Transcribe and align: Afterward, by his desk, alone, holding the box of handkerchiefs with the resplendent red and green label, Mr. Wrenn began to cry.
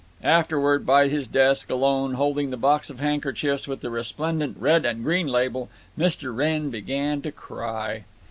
Afterward, 0.23 0.83
by 0.83 1.09
his 1.09 1.27
desk, 1.27 1.69
alone, 1.69 2.15
holding 2.15 2.49
the 2.49 2.57
box 2.57 2.89
of 2.89 2.99
handkerchiefs 2.99 3.67
with 3.67 3.81
the 3.81 3.91
resplendent 3.91 4.57
red 4.59 4.83
and 4.83 5.03
green 5.03 5.27
label, 5.27 5.69
Mr. 5.95 6.35
Wrenn 6.35 6.71
began 6.71 7.21
to 7.21 7.31
cry. 7.31 8.05